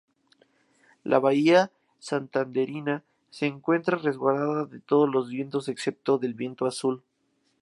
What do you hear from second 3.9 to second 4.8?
resguarda de